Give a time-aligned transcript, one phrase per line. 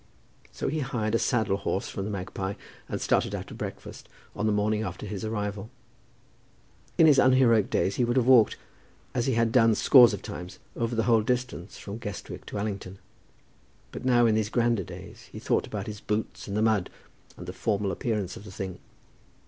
[0.51, 2.55] So he hired a saddle horse from "The Magpie"
[2.89, 5.69] and started after breakfast on the morning after his arrival.
[6.97, 8.57] In his unheroic days he would have walked,
[9.13, 12.97] as he had done, scores of times, over the whole distance from Guestwick to Allington.
[13.91, 16.89] But now, in these grander days, he thought about his boots and the mud,
[17.37, 18.79] and the formal appearance of the thing.